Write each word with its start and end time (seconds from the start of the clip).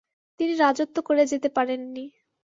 তিনি 0.39 0.53
রাজত্ব 0.55 0.97
করে 1.07 1.23
যেতে 1.31 1.49
পারেননি। 1.57 2.05